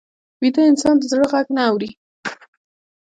ویده 0.41 0.61
انسان 0.71 0.95
د 0.99 1.03
زړه 1.11 1.25
غږ 1.31 1.47
نه 1.55 1.61
اوري 1.69 1.89